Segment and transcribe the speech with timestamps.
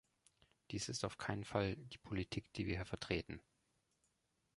[0.71, 3.39] Dies ist auf keinen Fall die Politik, die wir hier vertreten.